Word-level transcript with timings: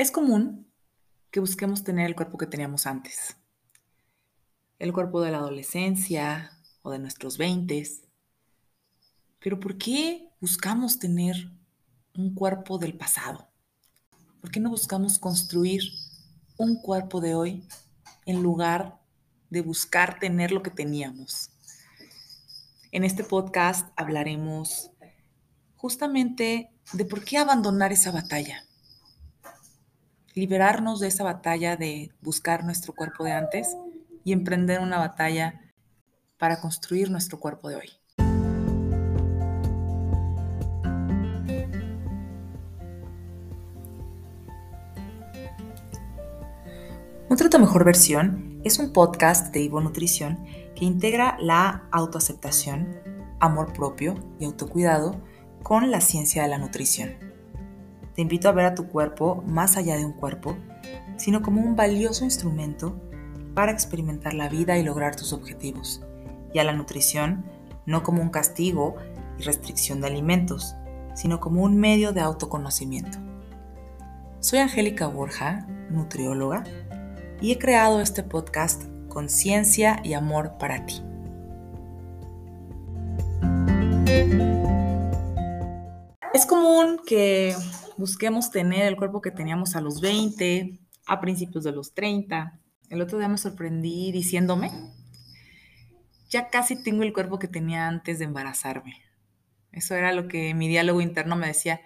Es 0.00 0.10
común 0.10 0.66
que 1.30 1.40
busquemos 1.40 1.84
tener 1.84 2.06
el 2.06 2.16
cuerpo 2.16 2.38
que 2.38 2.46
teníamos 2.46 2.86
antes. 2.86 3.36
El 4.78 4.94
cuerpo 4.94 5.20
de 5.20 5.30
la 5.30 5.36
adolescencia 5.36 6.52
o 6.80 6.90
de 6.90 6.98
nuestros 6.98 7.36
veintes. 7.36 8.00
Pero 9.40 9.60
¿por 9.60 9.76
qué 9.76 10.26
buscamos 10.40 10.98
tener 10.98 11.52
un 12.16 12.34
cuerpo 12.34 12.78
del 12.78 12.96
pasado? 12.96 13.50
¿Por 14.40 14.50
qué 14.50 14.58
no 14.58 14.70
buscamos 14.70 15.18
construir 15.18 15.82
un 16.56 16.80
cuerpo 16.80 17.20
de 17.20 17.34
hoy 17.34 17.68
en 18.24 18.42
lugar 18.42 18.98
de 19.50 19.60
buscar 19.60 20.18
tener 20.18 20.50
lo 20.50 20.62
que 20.62 20.70
teníamos? 20.70 21.50
En 22.90 23.04
este 23.04 23.22
podcast 23.22 23.86
hablaremos 23.96 24.92
justamente 25.76 26.72
de 26.94 27.04
por 27.04 27.22
qué 27.22 27.36
abandonar 27.36 27.92
esa 27.92 28.10
batalla 28.12 28.64
liberarnos 30.34 31.00
de 31.00 31.08
esa 31.08 31.24
batalla 31.24 31.76
de 31.76 32.12
buscar 32.20 32.64
nuestro 32.64 32.94
cuerpo 32.94 33.24
de 33.24 33.32
antes 33.32 33.76
y 34.24 34.32
emprender 34.32 34.80
una 34.80 34.98
batalla 34.98 35.60
para 36.38 36.60
construir 36.60 37.10
nuestro 37.10 37.38
cuerpo 37.38 37.68
de 37.68 37.76
hoy. 37.76 37.90
Un 47.28 47.36
Trato 47.36 47.58
Mejor 47.60 47.84
Versión 47.84 48.60
es 48.64 48.78
un 48.78 48.92
podcast 48.92 49.54
de 49.54 49.60
Ivo 49.62 49.80
Nutrición 49.80 50.44
que 50.74 50.84
integra 50.84 51.36
la 51.40 51.88
autoaceptación, 51.92 52.98
amor 53.38 53.72
propio 53.72 54.14
y 54.40 54.46
autocuidado 54.46 55.20
con 55.62 55.90
la 55.90 56.00
ciencia 56.00 56.42
de 56.42 56.48
la 56.48 56.58
nutrición. 56.58 57.39
Te 58.20 58.22
invito 58.22 58.50
a 58.50 58.52
ver 58.52 58.66
a 58.66 58.74
tu 58.74 58.86
cuerpo 58.86 59.42
más 59.46 59.78
allá 59.78 59.96
de 59.96 60.04
un 60.04 60.12
cuerpo, 60.12 60.54
sino 61.16 61.40
como 61.40 61.62
un 61.62 61.74
valioso 61.74 62.22
instrumento 62.22 63.00
para 63.54 63.72
experimentar 63.72 64.34
la 64.34 64.50
vida 64.50 64.76
y 64.76 64.82
lograr 64.82 65.16
tus 65.16 65.32
objetivos, 65.32 66.02
y 66.52 66.58
a 66.58 66.64
la 66.64 66.74
nutrición 66.74 67.46
no 67.86 68.02
como 68.02 68.20
un 68.20 68.28
castigo 68.28 68.96
y 69.38 69.42
restricción 69.44 70.02
de 70.02 70.08
alimentos, 70.08 70.76
sino 71.14 71.40
como 71.40 71.62
un 71.62 71.78
medio 71.78 72.12
de 72.12 72.20
autoconocimiento. 72.20 73.16
Soy 74.40 74.58
Angélica 74.58 75.06
Borja, 75.06 75.66
nutrióloga, 75.88 76.64
y 77.40 77.52
he 77.52 77.58
creado 77.58 78.02
este 78.02 78.22
podcast 78.22 78.84
con 79.08 79.30
ciencia 79.30 79.98
y 80.04 80.12
amor 80.12 80.58
para 80.58 80.84
ti. 80.84 81.02
Es 86.34 86.44
común 86.44 87.00
que 87.06 87.56
busquemos 88.00 88.50
tener 88.50 88.86
el 88.86 88.96
cuerpo 88.96 89.20
que 89.20 89.30
teníamos 89.30 89.76
a 89.76 89.80
los 89.80 90.00
20, 90.00 90.80
a 91.06 91.20
principios 91.20 91.62
de 91.62 91.72
los 91.72 91.94
30. 91.94 92.58
El 92.88 93.00
otro 93.00 93.18
día 93.18 93.28
me 93.28 93.38
sorprendí 93.38 94.10
diciéndome, 94.10 94.72
ya 96.28 96.48
casi 96.48 96.82
tengo 96.82 97.02
el 97.02 97.12
cuerpo 97.12 97.38
que 97.38 97.46
tenía 97.46 97.86
antes 97.86 98.18
de 98.18 98.24
embarazarme. 98.24 98.96
Eso 99.70 99.94
era 99.94 100.12
lo 100.12 100.26
que 100.26 100.54
mi 100.54 100.66
diálogo 100.66 101.00
interno 101.00 101.36
me 101.36 101.46
decía. 101.46 101.80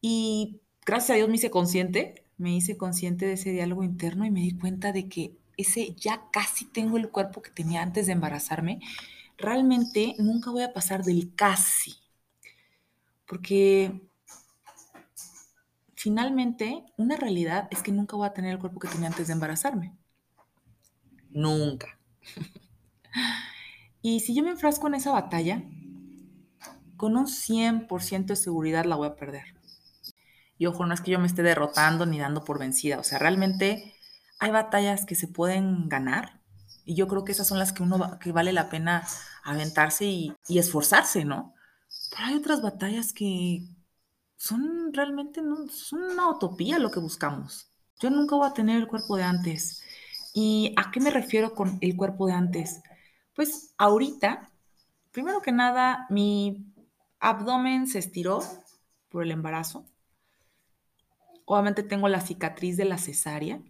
Y 0.00 0.62
gracias 0.86 1.10
a 1.10 1.14
Dios 1.14 1.28
me 1.28 1.34
hice 1.34 1.50
consciente, 1.50 2.24
me 2.38 2.54
hice 2.54 2.76
consciente 2.76 3.26
de 3.26 3.34
ese 3.34 3.50
diálogo 3.50 3.82
interno 3.82 4.24
y 4.24 4.30
me 4.30 4.40
di 4.40 4.56
cuenta 4.56 4.92
de 4.92 5.08
que 5.08 5.36
ese 5.56 5.94
ya 5.94 6.22
casi 6.32 6.64
tengo 6.64 6.96
el 6.96 7.10
cuerpo 7.10 7.42
que 7.42 7.50
tenía 7.50 7.82
antes 7.82 8.06
de 8.06 8.12
embarazarme, 8.12 8.80
realmente 9.36 10.14
nunca 10.18 10.50
voy 10.50 10.62
a 10.62 10.72
pasar 10.72 11.02
del 11.02 11.34
casi. 11.34 11.96
Porque 13.26 14.00
finalmente, 16.00 16.82
una 16.96 17.14
realidad 17.14 17.68
es 17.70 17.82
que 17.82 17.92
nunca 17.92 18.16
voy 18.16 18.26
a 18.26 18.32
tener 18.32 18.52
el 18.52 18.58
cuerpo 18.58 18.80
que 18.80 18.88
tenía 18.88 19.08
antes 19.08 19.26
de 19.26 19.34
embarazarme. 19.34 19.94
Nunca. 21.28 21.98
y 24.00 24.20
si 24.20 24.34
yo 24.34 24.42
me 24.42 24.48
enfrasco 24.48 24.88
en 24.88 24.94
esa 24.94 25.12
batalla, 25.12 25.62
con 26.96 27.18
un 27.18 27.26
100% 27.26 28.24
de 28.32 28.36
seguridad 28.36 28.86
la 28.86 28.96
voy 28.96 29.08
a 29.08 29.14
perder. 29.14 29.44
Y 30.56 30.64
ojo, 30.64 30.86
no 30.86 30.94
es 30.94 31.02
que 31.02 31.10
yo 31.10 31.18
me 31.18 31.26
esté 31.26 31.42
derrotando 31.42 32.06
ni 32.06 32.18
dando 32.18 32.44
por 32.44 32.58
vencida. 32.58 32.98
O 32.98 33.02
sea, 33.02 33.18
realmente 33.18 33.94
hay 34.38 34.50
batallas 34.50 35.04
que 35.04 35.14
se 35.14 35.28
pueden 35.28 35.90
ganar. 35.90 36.40
Y 36.86 36.94
yo 36.94 37.08
creo 37.08 37.26
que 37.26 37.32
esas 37.32 37.46
son 37.46 37.58
las 37.58 37.74
que 37.74 37.82
uno 37.82 38.18
que 38.18 38.32
vale 38.32 38.54
la 38.54 38.70
pena 38.70 39.06
aventarse 39.44 40.06
y, 40.06 40.32
y 40.48 40.58
esforzarse, 40.58 41.26
¿no? 41.26 41.52
Pero 42.10 42.24
hay 42.24 42.36
otras 42.36 42.62
batallas 42.62 43.12
que, 43.12 43.66
son 44.40 44.94
realmente 44.94 45.42
no, 45.42 45.68
son 45.68 46.02
una 46.02 46.30
utopía 46.30 46.78
lo 46.78 46.90
que 46.90 46.98
buscamos. 46.98 47.70
Yo 48.00 48.08
nunca 48.08 48.36
voy 48.36 48.48
a 48.48 48.54
tener 48.54 48.78
el 48.78 48.88
cuerpo 48.88 49.18
de 49.18 49.22
antes. 49.22 49.82
¿Y 50.32 50.72
a 50.78 50.90
qué 50.90 50.98
me 50.98 51.10
refiero 51.10 51.54
con 51.54 51.76
el 51.82 51.94
cuerpo 51.94 52.26
de 52.26 52.32
antes? 52.32 52.80
Pues 53.34 53.74
ahorita, 53.76 54.50
primero 55.12 55.42
que 55.42 55.52
nada, 55.52 56.06
mi 56.08 56.64
abdomen 57.18 57.86
se 57.86 57.98
estiró 57.98 58.40
por 59.10 59.24
el 59.24 59.30
embarazo. 59.30 59.84
Obviamente 61.44 61.82
tengo 61.82 62.08
la 62.08 62.22
cicatriz 62.22 62.78
de 62.78 62.86
la 62.86 62.96
cesárea. 62.96 63.60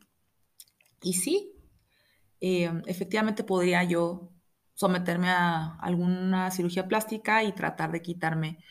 Y 1.03 1.15
sí, 1.15 1.53
eh, 2.41 2.71
efectivamente 2.87 3.43
podría 3.43 3.83
yo 3.83 4.31
someterme 4.75 5.31
a 5.31 5.75
alguna 5.81 6.53
cirugía 6.53 6.87
plástica 6.87 7.43
y 7.43 7.53
tratar 7.53 7.91
de 7.91 8.03
quitarme 8.03 8.63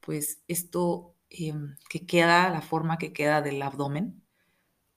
pues 0.00 0.42
esto 0.46 1.14
Em, 1.30 1.76
que 1.90 2.06
queda, 2.06 2.48
la 2.50 2.62
forma 2.62 2.98
que 2.98 3.12
queda 3.12 3.42
del 3.42 3.60
abdomen 3.62 4.22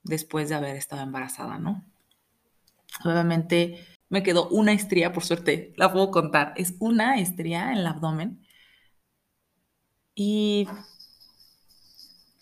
después 0.03 0.49
de 0.49 0.55
haber 0.55 0.75
estado 0.77 1.03
embarazada, 1.03 1.59
¿no? 1.59 1.85
Obviamente 3.05 3.85
me 4.09 4.23
quedó 4.23 4.47
una 4.49 4.73
estría, 4.73 5.13
por 5.13 5.23
suerte, 5.25 5.73
la 5.77 5.91
puedo 5.91 6.11
contar, 6.11 6.53
es 6.57 6.75
una 6.79 7.19
estría 7.19 7.71
en 7.71 7.79
el 7.79 7.87
abdomen. 7.87 8.45
Y 10.15 10.67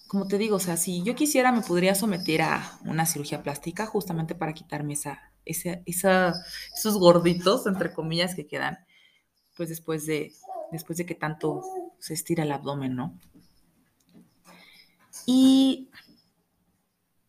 como 0.07 0.27
te 0.27 0.37
digo, 0.37 0.57
o 0.57 0.59
sea, 0.59 0.77
si 0.77 1.03
yo 1.03 1.15
quisiera 1.15 1.51
me 1.51 1.61
podría 1.61 1.95
someter 1.95 2.41
a 2.41 2.79
una 2.85 3.05
cirugía 3.05 3.43
plástica 3.43 3.85
justamente 3.85 4.35
para 4.35 4.53
quitarme 4.53 4.93
esa, 4.93 5.31
esos 5.45 6.97
gorditos, 6.97 7.67
entre 7.67 7.93
comillas, 7.93 8.35
que 8.35 8.47
quedan, 8.47 8.79
pues 9.55 9.69
después 9.69 10.05
de, 10.05 10.33
después 10.71 10.97
de 10.97 11.05
que 11.05 11.15
tanto 11.15 11.61
se 11.99 12.13
estira 12.13 12.43
el 12.43 12.51
abdomen, 12.51 12.95
¿no? 12.95 13.19
Y 15.25 15.89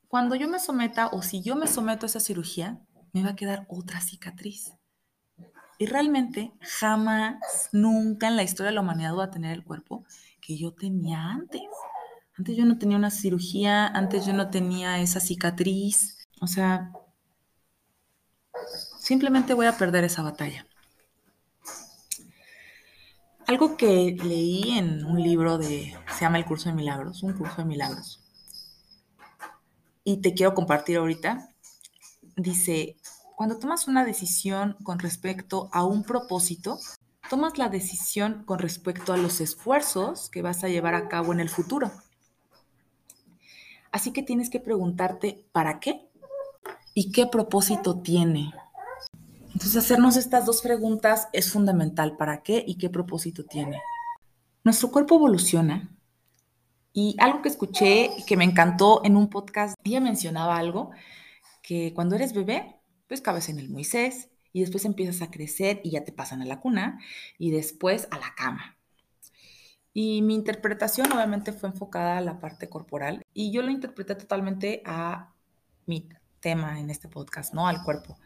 cuando 0.08 0.34
yo 0.34 0.48
me 0.48 0.58
someta 0.58 1.08
o 1.08 1.22
si 1.22 1.42
yo 1.42 1.56
me 1.56 1.66
someto 1.66 2.06
a 2.06 2.08
esa 2.08 2.20
cirugía, 2.20 2.80
me 3.12 3.22
va 3.22 3.30
a 3.30 3.36
quedar 3.36 3.66
otra 3.68 4.00
cicatriz. 4.00 4.72
Y 5.78 5.86
realmente 5.86 6.52
jamás, 6.60 7.70
nunca 7.72 8.28
en 8.28 8.36
la 8.36 8.42
historia 8.42 8.70
de 8.70 8.74
la 8.74 8.82
humanidad 8.82 9.14
voy 9.14 9.24
a 9.24 9.30
tener 9.30 9.52
el 9.52 9.64
cuerpo 9.64 10.04
que 10.40 10.58
yo 10.58 10.74
tenía 10.74 11.22
antes. 11.22 11.62
Antes 12.36 12.56
yo 12.56 12.64
no 12.64 12.78
tenía 12.78 12.96
una 12.96 13.10
cirugía, 13.10 13.86
antes 13.86 14.26
yo 14.26 14.32
no 14.32 14.50
tenía 14.50 15.00
esa 15.00 15.20
cicatriz. 15.20 16.28
O 16.40 16.46
sea, 16.46 16.92
simplemente 18.98 19.54
voy 19.54 19.66
a 19.66 19.76
perder 19.78 20.04
esa 20.04 20.22
batalla. 20.22 20.66
Algo 23.50 23.76
que 23.76 24.16
leí 24.22 24.78
en 24.78 25.04
un 25.04 25.20
libro 25.20 25.58
de, 25.58 25.92
se 26.14 26.20
llama 26.20 26.38
El 26.38 26.44
Curso 26.44 26.68
de 26.68 26.76
Milagros, 26.76 27.24
un 27.24 27.32
curso 27.32 27.56
de 27.56 27.64
milagros, 27.64 28.22
y 30.04 30.18
te 30.18 30.34
quiero 30.34 30.54
compartir 30.54 30.98
ahorita, 30.98 31.52
dice, 32.36 32.94
cuando 33.34 33.58
tomas 33.58 33.88
una 33.88 34.04
decisión 34.04 34.76
con 34.84 35.00
respecto 35.00 35.68
a 35.72 35.84
un 35.84 36.04
propósito, 36.04 36.78
tomas 37.28 37.58
la 37.58 37.68
decisión 37.68 38.44
con 38.44 38.60
respecto 38.60 39.12
a 39.12 39.16
los 39.16 39.40
esfuerzos 39.40 40.30
que 40.30 40.42
vas 40.42 40.62
a 40.62 40.68
llevar 40.68 40.94
a 40.94 41.08
cabo 41.08 41.32
en 41.32 41.40
el 41.40 41.48
futuro. 41.48 41.90
Así 43.90 44.12
que 44.12 44.22
tienes 44.22 44.48
que 44.48 44.60
preguntarte, 44.60 45.44
¿para 45.50 45.80
qué? 45.80 46.08
¿Y 46.94 47.10
qué 47.10 47.26
propósito 47.26 48.00
tiene? 48.00 48.52
Entonces, 49.52 49.76
hacernos 49.76 50.16
estas 50.16 50.46
dos 50.46 50.62
preguntas 50.62 51.28
es 51.32 51.50
fundamental. 51.50 52.16
¿Para 52.16 52.42
qué 52.42 52.64
y 52.66 52.76
qué 52.76 52.88
propósito 52.88 53.44
tiene? 53.44 53.80
Nuestro 54.64 54.90
cuerpo 54.90 55.16
evoluciona 55.16 55.90
y 56.92 57.16
algo 57.18 57.42
que 57.42 57.48
escuché 57.48 58.10
que 58.26 58.36
me 58.36 58.44
encantó 58.44 59.02
en 59.04 59.16
un 59.16 59.30
podcast, 59.30 59.76
ella 59.84 60.00
mencionaba 60.00 60.56
algo, 60.56 60.90
que 61.62 61.94
cuando 61.94 62.16
eres 62.16 62.32
bebé, 62.32 62.80
pues 63.06 63.20
cabes 63.20 63.48
en 63.48 63.58
el 63.58 63.70
Moisés 63.70 64.28
y 64.52 64.60
después 64.60 64.84
empiezas 64.84 65.22
a 65.22 65.30
crecer 65.30 65.80
y 65.84 65.90
ya 65.90 66.04
te 66.04 66.12
pasan 66.12 66.42
a 66.42 66.44
la 66.46 66.60
cuna 66.60 67.00
y 67.38 67.52
después 67.52 68.08
a 68.10 68.18
la 68.18 68.34
cama. 68.36 68.76
Y 69.92 70.22
mi 70.22 70.34
interpretación 70.34 71.12
obviamente 71.12 71.52
fue 71.52 71.68
enfocada 71.68 72.18
a 72.18 72.20
la 72.20 72.40
parte 72.40 72.68
corporal 72.68 73.24
y 73.34 73.52
yo 73.52 73.62
lo 73.62 73.70
interpreté 73.70 74.14
totalmente 74.14 74.82
a 74.84 75.32
mi 75.86 76.08
tema 76.40 76.80
en 76.80 76.90
este 76.90 77.08
podcast, 77.08 77.54
¿no? 77.54 77.66
Al 77.66 77.82
cuerpo. 77.82 78.18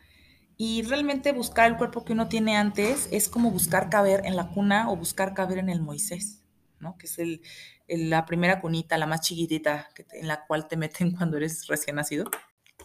Y 0.57 0.83
realmente 0.83 1.33
buscar 1.33 1.71
el 1.71 1.77
cuerpo 1.77 2.05
que 2.05 2.13
uno 2.13 2.29
tiene 2.29 2.57
antes 2.57 3.09
es 3.11 3.29
como 3.29 3.51
buscar 3.51 3.91
caber 3.91 4.25
en 4.25 4.37
la 4.37 4.49
cuna 4.49 4.91
o 4.91 4.97
buscar 4.97 5.35
caber 5.35 5.59
en 5.59 5.69
el 5.69 5.81
Moisés, 5.81 6.43
¿no? 6.79 6.97
Que 6.97 7.07
es 7.07 7.19
el, 7.19 7.43
la 7.89 8.25
primera 8.25 8.61
cunita, 8.61 8.97
la 8.97 9.07
más 9.07 9.23
chiquitita, 9.23 9.89
en 10.13 10.29
la 10.29 10.47
cual 10.47 10.69
te 10.69 10.77
meten 10.77 11.11
cuando 11.17 11.37
eres 11.37 11.67
recién 11.67 11.97
nacido. 11.97 12.31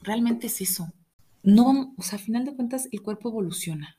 Realmente 0.02 0.48
es 0.48 0.62
eso. 0.62 0.92
No, 1.44 1.94
o 1.98 2.02
sea, 2.02 2.18
a 2.18 2.22
final 2.22 2.46
de 2.46 2.56
cuentas, 2.56 2.90
el 2.92 3.02
cuerpo 3.02 3.30
evoluciona. 3.30 3.98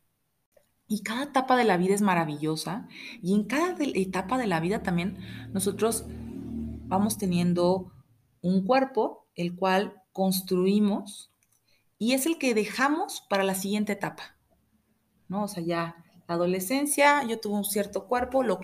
Y 0.89 1.03
cada 1.03 1.25
etapa 1.25 1.57
de 1.57 1.65
la 1.65 1.77
vida 1.77 1.95
es 1.95 2.03
maravillosa. 2.03 2.89
Y 3.23 3.35
en 3.35 3.45
cada 3.45 3.77
etapa 3.79 4.37
de 4.39 4.49
la 4.49 4.59
vida 4.59 4.83
también 4.83 5.19
nosotros 5.53 6.05
vamos 6.89 7.17
teniendo 7.17 7.93
un 8.43 8.65
cuerpo, 8.65 9.29
el 9.37 9.55
cual 9.55 10.03
construimos 10.13 11.30
y 12.01 12.15
es 12.15 12.25
el 12.25 12.39
que 12.39 12.55
dejamos 12.55 13.21
para 13.29 13.45
la 13.45 13.55
siguiente 13.55 13.93
etapa. 13.93 14.35
¿No? 15.29 15.45
O 15.45 15.49
sea, 15.49 15.63
ya 15.63 16.03
la 16.27 16.35
adolescencia, 16.35 17.23
yo 17.25 17.39
tuve 17.39 17.55
un 17.55 17.65
cierto 17.65 18.07
cuerpo, 18.07 18.43
lo 18.43 18.59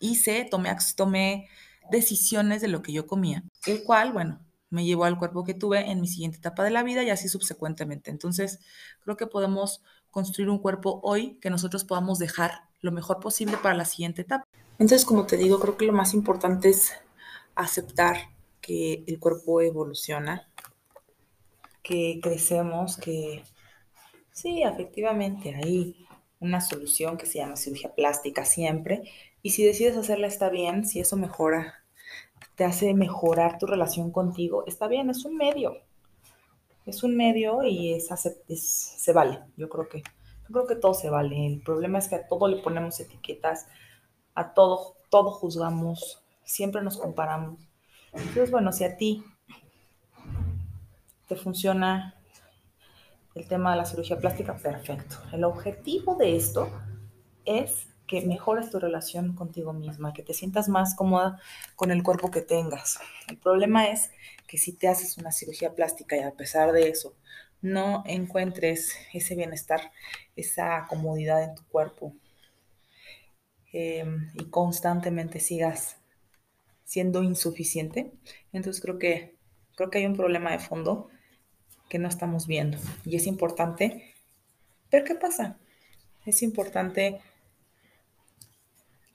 hice, 0.00 0.48
tomé, 0.50 0.74
tomé 0.96 1.48
decisiones 1.90 2.62
de 2.62 2.68
lo 2.68 2.82
que 2.82 2.92
yo 2.92 3.06
comía, 3.06 3.44
el 3.66 3.84
cual, 3.84 4.12
bueno, 4.12 4.40
me 4.70 4.86
llevó 4.86 5.04
al 5.04 5.18
cuerpo 5.18 5.44
que 5.44 5.54
tuve 5.54 5.90
en 5.90 6.00
mi 6.00 6.08
siguiente 6.08 6.38
etapa 6.38 6.64
de 6.64 6.70
la 6.70 6.82
vida 6.82 7.02
y 7.02 7.10
así 7.10 7.28
subsecuentemente. 7.28 8.10
Entonces, 8.10 8.58
creo 9.02 9.18
que 9.18 9.26
podemos 9.26 9.82
construir 10.10 10.48
un 10.48 10.58
cuerpo 10.58 11.00
hoy 11.02 11.38
que 11.42 11.50
nosotros 11.50 11.84
podamos 11.84 12.18
dejar 12.18 12.62
lo 12.80 12.90
mejor 12.90 13.20
posible 13.20 13.58
para 13.58 13.74
la 13.74 13.84
siguiente 13.84 14.22
etapa. 14.22 14.44
Entonces, 14.78 15.04
como 15.04 15.26
te 15.26 15.36
digo, 15.36 15.60
creo 15.60 15.76
que 15.76 15.84
lo 15.84 15.92
más 15.92 16.14
importante 16.14 16.70
es 16.70 16.92
aceptar 17.54 18.16
que 18.62 19.04
el 19.06 19.18
cuerpo 19.18 19.60
evoluciona, 19.60 20.47
que 21.88 22.20
crecemos, 22.22 22.98
que 22.98 23.42
sí, 24.30 24.62
efectivamente, 24.62 25.54
hay 25.54 26.06
una 26.38 26.60
solución 26.60 27.16
que 27.16 27.24
se 27.24 27.38
llama 27.38 27.56
cirugía 27.56 27.94
plástica 27.94 28.44
siempre. 28.44 29.10
Y 29.40 29.50
si 29.50 29.64
decides 29.64 29.96
hacerla 29.96 30.26
está 30.26 30.50
bien, 30.50 30.84
si 30.84 31.00
eso 31.00 31.16
mejora 31.16 31.82
te 32.56 32.64
hace 32.64 32.92
mejorar 32.92 33.58
tu 33.58 33.66
relación 33.66 34.12
contigo, 34.12 34.64
está 34.66 34.86
bien, 34.86 35.08
es 35.08 35.24
un 35.24 35.36
medio. 35.36 35.78
Es 36.84 37.02
un 37.02 37.16
medio 37.16 37.62
y 37.64 37.98
se 38.00 39.12
vale. 39.14 39.40
Yo 39.56 39.70
creo 39.70 39.88
que 39.88 40.02
yo 40.02 40.52
creo 40.52 40.66
que 40.66 40.76
todo 40.76 40.92
se 40.92 41.08
vale. 41.08 41.46
El 41.46 41.62
problema 41.62 41.98
es 41.98 42.08
que 42.08 42.16
a 42.16 42.28
todo 42.28 42.48
le 42.48 42.62
ponemos 42.62 43.00
etiquetas, 43.00 43.66
a 44.34 44.52
todo 44.52 44.96
todo 45.08 45.30
juzgamos, 45.30 46.22
siempre 46.44 46.82
nos 46.82 46.98
comparamos. 46.98 47.60
Entonces, 48.12 48.50
bueno, 48.50 48.72
si 48.72 48.84
a 48.84 48.96
ti 48.96 49.24
te 51.28 51.36
funciona 51.36 52.14
el 53.34 53.46
tema 53.46 53.70
de 53.70 53.76
la 53.76 53.84
cirugía 53.84 54.18
plástica, 54.18 54.56
perfecto. 54.56 55.16
El 55.32 55.44
objetivo 55.44 56.16
de 56.16 56.36
esto 56.36 56.70
es 57.44 57.86
que 58.06 58.22
mejores 58.22 58.70
tu 58.70 58.80
relación 58.80 59.34
contigo 59.34 59.72
misma, 59.72 60.14
que 60.14 60.22
te 60.22 60.34
sientas 60.34 60.68
más 60.68 60.96
cómoda 60.96 61.40
con 61.76 61.90
el 61.90 62.02
cuerpo 62.02 62.30
que 62.30 62.40
tengas. 62.40 62.98
El 63.28 63.36
problema 63.36 63.88
es 63.88 64.10
que 64.46 64.56
si 64.56 64.72
te 64.72 64.88
haces 64.88 65.18
una 65.18 65.30
cirugía 65.30 65.74
plástica 65.74 66.16
y 66.16 66.20
a 66.20 66.32
pesar 66.32 66.72
de 66.72 66.88
eso 66.88 67.14
no 67.60 68.02
encuentres 68.06 68.94
ese 69.12 69.34
bienestar, 69.34 69.92
esa 70.34 70.86
comodidad 70.88 71.44
en 71.44 71.54
tu 71.54 71.64
cuerpo 71.66 72.14
em, 73.72 74.30
y 74.34 74.46
constantemente 74.46 75.38
sigas 75.38 75.98
siendo 76.84 77.22
insuficiente, 77.22 78.14
entonces 78.52 78.80
creo 78.80 78.98
que, 78.98 79.36
creo 79.76 79.90
que 79.90 79.98
hay 79.98 80.06
un 80.06 80.16
problema 80.16 80.52
de 80.52 80.58
fondo 80.58 81.10
que 81.88 81.98
no 81.98 82.08
estamos 82.08 82.46
viendo 82.46 82.78
y 83.04 83.16
es 83.16 83.26
importante 83.26 84.14
ver 84.90 85.04
qué 85.04 85.14
pasa. 85.14 85.58
Es 86.24 86.42
importante 86.42 87.20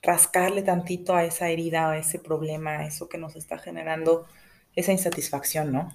rascarle 0.02 0.62
tantito 0.62 1.14
a 1.14 1.24
esa 1.24 1.48
herida, 1.48 1.90
a 1.90 1.98
ese 1.98 2.18
problema, 2.18 2.78
a 2.78 2.86
eso 2.86 3.08
que 3.08 3.18
nos 3.18 3.36
está 3.36 3.58
generando 3.58 4.26
esa 4.76 4.92
insatisfacción, 4.92 5.72
¿no? 5.72 5.88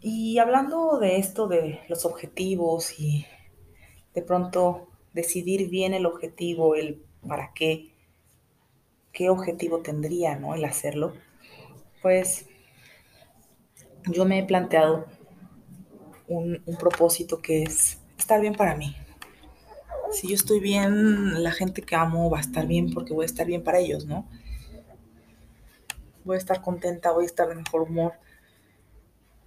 Y 0.00 0.38
hablando 0.38 0.98
de 0.98 1.18
esto, 1.18 1.48
de 1.48 1.80
los 1.88 2.04
objetivos 2.04 2.98
y 2.98 3.26
de 4.14 4.22
pronto 4.22 4.88
decidir 5.12 5.68
bien 5.68 5.94
el 5.94 6.06
objetivo, 6.06 6.74
el 6.74 7.02
para 7.26 7.52
qué, 7.54 7.92
qué 9.12 9.28
objetivo 9.30 9.80
tendría, 9.80 10.36
¿no? 10.36 10.54
El 10.54 10.64
hacerlo, 10.64 11.14
pues 12.00 12.46
yo 14.10 14.24
me 14.24 14.38
he 14.38 14.44
planteado 14.44 15.06
un, 16.26 16.62
propósito 16.78 17.40
que 17.40 17.62
es 17.62 17.98
estar 18.18 18.40
bien 18.40 18.54
para 18.54 18.74
mí, 18.74 18.96
si 20.12 20.28
yo 20.28 20.34
estoy 20.34 20.60
bien, 20.60 21.42
la 21.42 21.52
gente 21.52 21.82
que 21.82 21.94
amo 21.94 22.30
va 22.30 22.38
a 22.38 22.40
estar 22.40 22.66
bien 22.66 22.92
porque 22.92 23.12
voy 23.12 23.24
a 23.24 23.26
estar 23.26 23.46
bien 23.46 23.62
para 23.62 23.78
ellos, 23.78 24.06
¿no? 24.06 24.26
Voy 26.24 26.36
a 26.36 26.38
estar 26.38 26.62
contenta, 26.62 27.12
voy 27.12 27.24
a 27.24 27.26
estar 27.26 27.48
de 27.48 27.54
mejor 27.54 27.82
humor. 27.82 28.14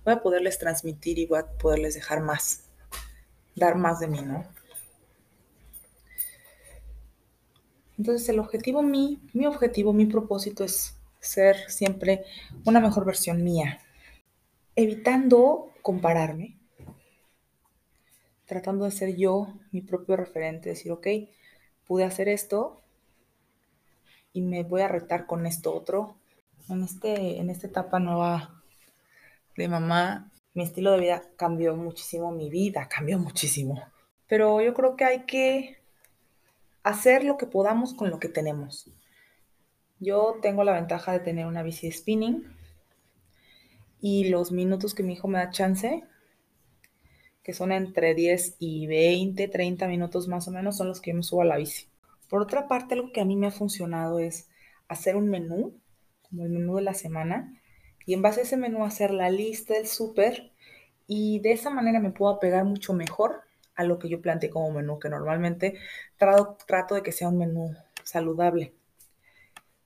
Voy 0.06 0.14
a 0.14 0.22
poderles 0.22 0.58
transmitir 0.58 1.20
y 1.20 1.26
voy 1.26 1.40
a 1.40 1.46
poderles 1.46 1.96
dejar 1.96 2.22
más, 2.22 2.70
dar 3.56 3.76
más 3.76 4.00
de 4.00 4.08
mí, 4.08 4.22
¿no? 4.22 4.46
Entonces 7.98 8.28
el 8.30 8.40
objetivo 8.40 8.82
mi, 8.82 9.20
mi 9.34 9.46
objetivo, 9.46 9.94
mi 9.94 10.08
propósito 10.08 10.64
es 10.64 10.98
ser 11.20 11.70
siempre 11.70 12.26
una 12.66 12.80
mejor 12.80 13.06
versión 13.06 13.44
mía, 13.44 13.80
evitando 14.76 15.72
compararme, 15.82 16.58
tratando 18.46 18.86
de 18.86 18.92
ser 18.92 19.16
yo 19.16 19.54
mi 19.72 19.82
propio 19.82 20.16
referente, 20.16 20.70
decir, 20.70 20.92
ok, 20.92 21.08
pude 21.88 22.04
hacer 22.04 22.30
esto 22.30 22.82
y 24.34 24.42
me 24.42 24.64
voy 24.64 24.82
a 24.82 24.88
retar 24.88 25.26
con 25.26 25.46
esto 25.46 25.74
otro. 25.74 26.16
En, 26.70 26.84
este, 26.84 27.40
en 27.40 27.50
esta 27.50 27.68
etapa 27.68 28.00
nueva 28.00 28.62
de 29.58 29.68
mamá, 29.68 30.32
mi 30.54 30.64
estilo 30.64 30.92
de 30.92 31.00
vida 31.00 31.24
cambió 31.36 31.76
muchísimo, 31.76 32.32
mi 32.32 32.50
vida 32.50 32.88
cambió 32.88 33.18
muchísimo. 33.20 33.82
Pero 34.28 34.62
yo 34.62 34.74
creo 34.74 34.96
que 34.96 35.06
hay 35.06 35.26
que 35.26 35.78
hacer 36.84 37.24
lo 37.24 37.38
que 37.38 37.46
podamos 37.46 37.94
con 37.94 38.10
lo 38.10 38.20
que 38.20 38.30
tenemos. 38.30 38.90
Yo 40.00 40.38
tengo 40.42 40.64
la 40.64 40.74
ventaja 40.74 41.12
de 41.12 41.20
tener 41.20 41.46
una 41.46 41.64
bici 41.64 41.92
spinning 41.92 42.46
y 44.02 44.30
los 44.30 44.52
minutos 44.52 44.94
que 44.94 45.04
mi 45.04 45.14
hijo 45.14 45.28
me 45.28 45.38
da 45.38 45.52
chance, 45.52 46.04
que 47.44 47.54
son 47.54 47.72
entre 47.72 48.14
10 48.14 48.58
y 48.60 48.88
20, 48.88 49.48
30 49.48 49.88
minutos 49.88 50.28
más 50.28 50.48
o 50.48 50.52
menos, 50.52 50.78
son 50.78 50.88
los 50.88 51.02
que 51.02 51.12
yo 51.12 51.18
me 51.18 51.24
subo 51.24 51.44
a 51.44 51.46
la 51.46 51.58
bici. 51.58 51.88
Por 52.30 52.42
otra 52.42 52.68
parte, 52.68 52.96
algo 52.96 53.12
que 53.12 53.22
a 53.22 53.26
mí 53.26 53.36
me 53.36 53.48
ha 53.48 53.52
funcionado 53.52 54.20
es 54.20 54.50
hacer 54.88 55.16
un 55.16 55.30
menú, 55.30 55.80
como 56.24 56.44
el 56.44 56.50
menú 56.50 56.76
de 56.78 56.84
la 56.84 56.94
semana, 56.94 57.54
y 58.06 58.14
en 58.14 58.22
base 58.22 58.42
a 58.42 58.44
ese 58.44 58.58
menú 58.58 58.84
hacer 58.84 59.12
la 59.12 59.30
lista 59.30 59.76
del 59.76 59.88
súper 59.88 60.52
y 61.08 61.40
de 61.40 61.52
esa 61.52 61.70
manera 61.70 62.00
me 62.00 62.12
puedo 62.12 62.34
apegar 62.34 62.66
mucho 62.66 62.94
mejor 62.94 63.42
a 63.76 63.84
lo 63.84 64.00
que 64.00 64.10
yo 64.10 64.22
planteé 64.22 64.50
como 64.50 64.72
menú, 64.72 65.00
que 65.00 65.10
normalmente 65.10 65.78
trato, 66.18 66.58
trato 66.66 66.96
de 66.96 67.04
que 67.04 67.12
sea 67.12 67.30
un 67.30 67.38
menú 67.38 67.76
saludable. 68.04 68.74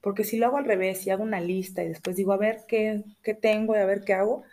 Porque 0.06 0.24
si 0.24 0.38
lo 0.38 0.46
hago 0.46 0.58
al 0.58 0.66
revés 0.66 1.08
y 1.08 1.10
hago 1.10 1.24
una 1.24 1.42
lista 1.42 1.84
y 1.84 1.88
después 1.88 2.16
digo, 2.16 2.32
a 2.32 2.38
ver 2.38 2.60
qué, 2.68 3.04
qué 3.24 3.34
tengo 3.34 3.76
y 3.76 3.80
a 3.80 3.88
ver 3.88 4.04
qué 4.04 4.14
hago, 4.14 4.44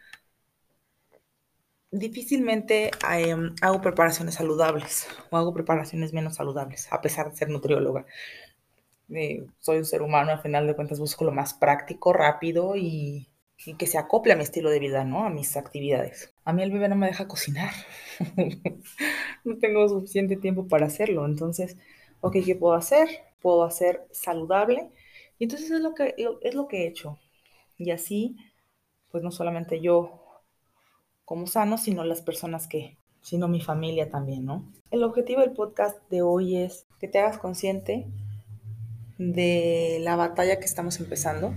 difícilmente 1.90 2.90
em, 3.10 3.54
hago 3.60 3.82
preparaciones 3.82 4.36
saludables 4.36 5.06
o 5.28 5.36
hago 5.36 5.52
preparaciones 5.52 6.14
menos 6.14 6.36
saludables, 6.36 6.90
a 6.90 7.02
pesar 7.02 7.30
de 7.30 7.36
ser 7.36 7.50
nutrióloga. 7.50 8.06
Eh, 9.10 9.44
soy 9.58 9.76
un 9.76 9.84
ser 9.84 10.00
humano, 10.00 10.30
al 10.30 10.40
final 10.40 10.66
de 10.66 10.74
cuentas 10.74 10.98
busco 10.98 11.26
lo 11.26 11.32
más 11.32 11.52
práctico, 11.52 12.14
rápido 12.14 12.74
y, 12.74 13.28
y, 13.66 13.74
que 13.74 13.86
se 13.86 13.98
acople 13.98 14.32
a 14.32 14.36
mi 14.36 14.44
estilo 14.44 14.70
de 14.70 14.78
vida, 14.78 15.04
¿no? 15.04 15.26
A 15.26 15.28
mis 15.28 15.58
actividades. 15.58 16.32
A 16.46 16.54
mí 16.54 16.62
el 16.62 16.72
bebé 16.72 16.88
no 16.88 16.96
me 16.96 17.08
deja 17.08 17.28
cocinar. 17.28 17.74
no 19.44 19.58
tengo 19.58 19.86
suficiente 19.86 20.36
tiempo 20.36 20.66
para 20.66 20.86
hacerlo. 20.86 21.26
Entonces, 21.26 21.76
¿qué 22.32 22.56
puedo 22.56 22.72
hacer? 22.72 23.06
Puedo 23.42 23.64
hacer 23.64 24.06
saludable. 24.12 24.90
Y 25.42 25.46
entonces 25.46 25.72
es 25.72 25.80
lo 25.80 25.92
que, 25.92 26.14
es 26.42 26.54
lo 26.54 26.68
que 26.68 26.84
he 26.84 26.86
hecho. 26.86 27.18
Y 27.76 27.90
así, 27.90 28.36
pues 29.10 29.24
no 29.24 29.32
solamente 29.32 29.80
yo 29.80 30.22
como 31.24 31.48
sano, 31.48 31.78
sino 31.78 32.04
las 32.04 32.22
personas 32.22 32.68
que, 32.68 32.96
sino 33.22 33.48
mi 33.48 33.60
familia 33.60 34.08
también, 34.08 34.44
¿no? 34.44 34.72
El 34.92 35.02
objetivo 35.02 35.40
del 35.40 35.50
podcast 35.50 35.98
de 36.10 36.22
hoy 36.22 36.58
es 36.58 36.86
que 37.00 37.08
te 37.08 37.18
hagas 37.18 37.38
consciente 37.38 38.06
de 39.18 39.98
la 40.02 40.14
batalla 40.14 40.60
que 40.60 40.64
estamos 40.64 41.00
empezando, 41.00 41.52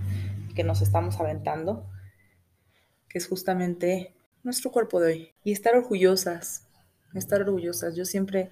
que 0.55 0.63
nos 0.63 0.81
estamos 0.81 1.19
aventando, 1.19 1.85
que 3.07 3.19
es 3.19 3.27
justamente 3.27 4.15
nuestro 4.41 4.71
cuerpo 4.71 4.99
de 4.99 5.13
hoy. 5.13 5.29
Y 5.43 5.51
estar 5.51 5.75
orgullosas, 5.75 6.67
estar 7.13 7.39
orgullosas. 7.39 7.95
Yo 7.95 8.05
siempre 8.05 8.49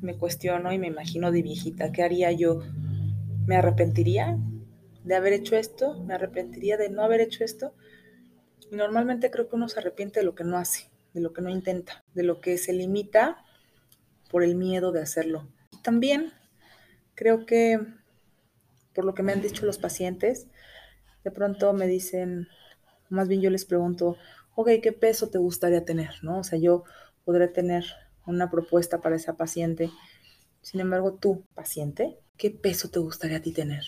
me 0.00 0.16
cuestiono 0.16 0.72
y 0.72 0.78
me 0.78 0.86
imagino 0.86 1.30
de 1.30 1.42
viejita, 1.42 1.92
¿qué 1.92 2.02
haría 2.02 2.32
yo? 2.32 2.62
¿Me 3.46 3.56
arrepentiría 3.56 4.38
de 5.04 5.14
haber 5.14 5.34
hecho 5.34 5.56
esto? 5.56 6.02
¿Me 6.04 6.14
arrepentiría 6.14 6.78
de 6.78 6.88
no 6.88 7.02
haber 7.02 7.20
hecho 7.20 7.44
esto? 7.44 7.74
Y 8.70 8.76
normalmente 8.76 9.30
creo 9.30 9.48
que 9.48 9.56
uno 9.56 9.68
se 9.68 9.78
arrepiente 9.80 10.20
de 10.20 10.26
lo 10.26 10.34
que 10.34 10.44
no 10.44 10.56
hace, 10.56 10.90
de 11.12 11.20
lo 11.20 11.34
que 11.34 11.42
no 11.42 11.50
intenta, 11.50 12.04
de 12.14 12.22
lo 12.22 12.40
que 12.40 12.56
se 12.56 12.72
limita 12.72 13.44
por 14.30 14.42
el 14.44 14.54
miedo 14.54 14.92
de 14.92 15.02
hacerlo. 15.02 15.46
También 15.82 16.32
creo 17.14 17.44
que 17.44 17.78
por 18.94 19.04
lo 19.04 19.14
que 19.14 19.22
me 19.22 19.32
han 19.32 19.42
dicho 19.42 19.66
los 19.66 19.76
pacientes, 19.76 20.46
de 21.22 21.30
pronto 21.30 21.72
me 21.74 21.86
dicen, 21.86 22.48
más 23.10 23.28
bien 23.28 23.42
yo 23.42 23.50
les 23.50 23.66
pregunto, 23.66 24.16
ok, 24.54 24.70
¿qué 24.82 24.92
peso 24.92 25.28
te 25.28 25.38
gustaría 25.38 25.84
tener? 25.84 26.14
¿No? 26.22 26.38
O 26.38 26.44
sea, 26.44 26.58
yo 26.58 26.84
podré 27.24 27.48
tener 27.48 27.84
una 28.26 28.50
propuesta 28.50 29.02
para 29.02 29.16
esa 29.16 29.36
paciente. 29.36 29.90
Sin 30.62 30.80
embargo, 30.80 31.14
tú, 31.14 31.44
paciente, 31.54 32.18
¿qué 32.36 32.50
peso 32.50 32.90
te 32.90 32.98
gustaría 32.98 33.38
a 33.38 33.42
ti 33.42 33.52
tener? 33.52 33.84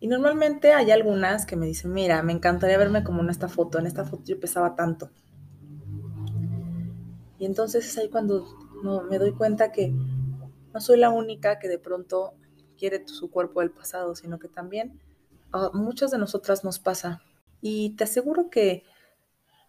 Y 0.00 0.08
normalmente 0.08 0.72
hay 0.72 0.90
algunas 0.90 1.46
que 1.46 1.54
me 1.54 1.66
dicen, 1.66 1.92
mira, 1.92 2.22
me 2.22 2.32
encantaría 2.32 2.76
verme 2.76 3.04
como 3.04 3.22
en 3.22 3.30
esta 3.30 3.48
foto, 3.48 3.78
en 3.78 3.86
esta 3.86 4.04
foto 4.04 4.24
yo 4.24 4.40
pesaba 4.40 4.74
tanto. 4.74 5.10
Y 7.38 7.46
entonces 7.46 7.86
es 7.86 7.98
ahí 7.98 8.08
cuando 8.08 8.46
me 9.08 9.18
doy 9.18 9.32
cuenta 9.32 9.70
que 9.70 9.92
no 10.74 10.80
soy 10.80 10.98
la 10.98 11.10
única 11.10 11.58
que 11.58 11.68
de 11.68 11.78
pronto 11.78 12.34
quiere 12.76 13.06
su 13.06 13.30
cuerpo 13.30 13.60
del 13.60 13.70
pasado, 13.70 14.16
sino 14.16 14.38
que 14.38 14.48
también 14.48 15.00
a 15.52 15.70
muchas 15.72 16.10
de 16.10 16.18
nosotras 16.18 16.64
nos 16.64 16.78
pasa. 16.78 17.22
Y 17.60 17.90
te 17.96 18.04
aseguro 18.04 18.50
que 18.50 18.82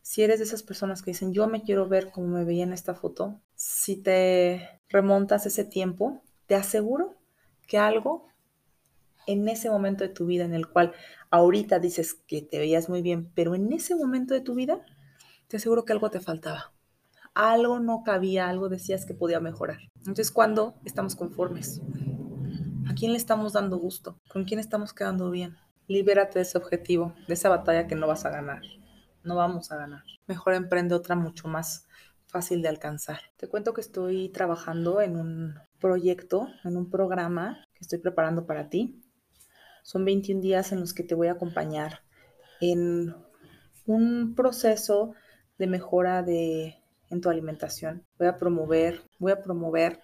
si 0.01 0.23
eres 0.23 0.39
de 0.39 0.45
esas 0.45 0.63
personas 0.63 1.03
que 1.03 1.11
dicen, 1.11 1.33
yo 1.33 1.47
me 1.47 1.61
quiero 1.61 1.87
ver 1.87 2.11
como 2.11 2.27
me 2.27 2.43
veía 2.43 2.63
en 2.63 2.73
esta 2.73 2.95
foto, 2.95 3.39
si 3.55 3.97
te 3.97 4.81
remontas 4.89 5.45
ese 5.45 5.63
tiempo, 5.63 6.21
te 6.47 6.55
aseguro 6.55 7.15
que 7.67 7.77
algo 7.77 8.27
en 9.27 9.47
ese 9.47 9.69
momento 9.69 10.03
de 10.03 10.09
tu 10.09 10.25
vida 10.25 10.43
en 10.43 10.53
el 10.53 10.67
cual 10.67 10.93
ahorita 11.29 11.79
dices 11.79 12.13
que 12.13 12.41
te 12.41 12.59
veías 12.59 12.89
muy 12.89 13.01
bien, 13.01 13.31
pero 13.33 13.55
en 13.55 13.71
ese 13.71 13.95
momento 13.95 14.33
de 14.33 14.41
tu 14.41 14.55
vida, 14.55 14.85
te 15.47 15.57
aseguro 15.57 15.85
que 15.85 15.93
algo 15.93 16.09
te 16.09 16.19
faltaba. 16.19 16.73
Algo 17.33 17.79
no 17.79 18.03
cabía, 18.03 18.49
algo 18.49 18.69
decías 18.69 19.05
que 19.05 19.13
podía 19.13 19.39
mejorar. 19.39 19.79
Entonces, 19.97 20.31
¿cuándo 20.31 20.75
estamos 20.85 21.15
conformes? 21.15 21.81
¿A 22.87 22.93
quién 22.93 23.11
le 23.11 23.17
estamos 23.17 23.53
dando 23.53 23.77
gusto? 23.77 24.19
¿Con 24.31 24.43
quién 24.43 24.59
estamos 24.59 24.93
quedando 24.93 25.31
bien? 25.31 25.57
Libérate 25.87 26.39
de 26.39 26.43
ese 26.43 26.57
objetivo, 26.57 27.15
de 27.27 27.33
esa 27.33 27.49
batalla 27.49 27.87
que 27.87 27.95
no 27.95 28.07
vas 28.07 28.25
a 28.25 28.29
ganar. 28.29 28.61
No 29.23 29.35
vamos 29.35 29.71
a 29.71 29.77
ganar. 29.77 30.03
Mejor 30.27 30.53
emprende 30.53 30.93
otra 30.93 31.15
mucho 31.15 31.47
más 31.47 31.87
fácil 32.33 32.63
de 32.63 32.67
alcanzar. 32.67 33.19
Te 33.37 33.47
cuento 33.47 33.73
que 33.73 33.81
estoy 33.81 34.29
trabajando 34.29 35.01
en 35.01 35.15
un 35.15 35.53
proyecto, 35.79 36.47
en 36.63 36.75
un 36.75 36.89
programa 36.89 37.63
que 37.75 37.81
estoy 37.81 37.99
preparando 37.99 38.47
para 38.47 38.69
ti. 38.69 38.99
Son 39.83 40.03
21 40.03 40.41
días 40.41 40.71
en 40.71 40.79
los 40.79 40.95
que 40.95 41.03
te 41.03 41.13
voy 41.13 41.27
a 41.27 41.33
acompañar 41.33 41.99
en 42.59 43.15
un 43.85 44.33
proceso 44.35 45.13
de 45.59 45.67
mejora 45.67 46.23
de, 46.23 46.79
en 47.11 47.21
tu 47.21 47.29
alimentación. 47.29 48.03
Voy 48.17 48.27
a 48.27 48.39
promover, 48.39 49.03
voy 49.19 49.31
a 49.31 49.43
promover 49.43 50.01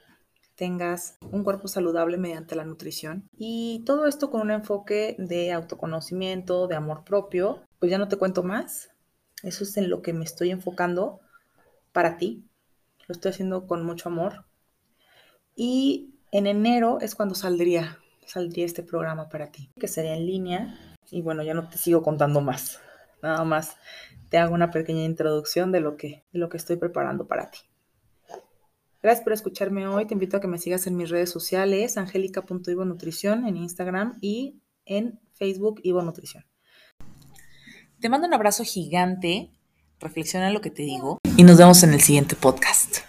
tengas 0.56 1.18
un 1.32 1.46
cuerpo 1.46 1.70
saludable 1.70 2.18
mediante 2.18 2.56
la 2.56 2.66
nutrición. 2.66 3.30
Y 3.32 3.82
todo 3.86 4.08
esto 4.08 4.30
con 4.30 4.42
un 4.42 4.52
enfoque 4.52 5.16
de 5.18 5.54
autoconocimiento, 5.54 6.68
de 6.68 6.76
amor 6.76 7.06
propio. 7.06 7.64
Pues 7.80 7.90
ya 7.90 7.98
no 7.98 8.10
te 8.10 8.18
cuento 8.18 8.44
más. 8.44 8.90
Eso 9.42 9.64
es 9.64 9.78
en 9.78 9.90
lo 9.90 10.02
que 10.02 10.12
me 10.12 10.26
estoy 10.26 10.52
enfocando 10.52 11.22
para 11.92 12.18
ti. 12.18 12.46
Lo 13.08 13.14
estoy 13.14 13.32
haciendo 13.32 13.68
con 13.68 13.86
mucho 13.86 14.10
amor. 14.10 14.46
Y 15.56 16.16
en 16.32 16.48
enero 16.48 17.00
es 17.02 17.16
cuando 17.16 17.36
saldría, 17.36 17.98
saldría 18.26 18.66
este 18.66 18.84
programa 18.84 19.30
para 19.30 19.52
ti, 19.52 19.72
que 19.80 19.88
sería 19.88 20.16
en 20.16 20.26
línea. 20.26 20.98
Y 21.12 21.22
bueno, 21.22 21.44
ya 21.44 21.54
no 21.54 21.68
te 21.68 21.78
sigo 21.78 22.04
contando 22.04 22.42
más. 22.42 22.80
Nada 23.22 23.44
más 23.44 23.78
te 24.30 24.38
hago 24.38 24.54
una 24.54 24.72
pequeña 24.72 25.04
introducción 25.04 25.72
de 25.72 25.82
lo 25.82 25.98
que, 25.98 26.24
de 26.32 26.40
lo 26.40 26.50
que 26.50 26.58
estoy 26.58 26.78
preparando 26.78 27.28
para 27.28 27.50
ti. 27.50 27.60
Gracias 29.02 29.24
por 29.24 29.34
escucharme 29.34 29.88
hoy. 29.88 30.06
Te 30.06 30.14
invito 30.14 30.38
a 30.38 30.42
que 30.42 30.48
me 30.48 30.58
sigas 30.58 30.86
en 30.86 30.98
mis 30.98 31.10
redes 31.10 31.30
sociales, 31.30 31.98
angélica.ivonutrición 31.98 33.48
en 33.48 33.58
Instagram 33.58 34.18
y 34.22 34.62
en 34.86 35.20
Facebook 35.34 35.80
Ivo 35.84 36.02
Nutrición. 36.02 36.46
Te 38.00 38.10
mando 38.10 38.28
un 38.28 38.34
abrazo 38.34 38.64
gigante, 38.64 39.52
reflexiona 40.00 40.50
lo 40.52 40.62
que 40.62 40.70
te 40.70 40.84
digo 40.84 41.20
y 41.38 41.44
nos 41.44 41.58
vemos 41.58 41.84
en 41.84 41.94
el 41.94 42.02
siguiente 42.02 42.36
podcast. 42.36 43.09